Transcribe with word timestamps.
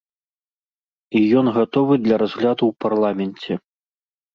І 1.21 1.21
ён 1.43 1.53
гатовы 1.59 1.93
для 2.09 2.15
разгляду 2.25 2.61
ў 2.67 2.71
парламенце. 2.89 3.65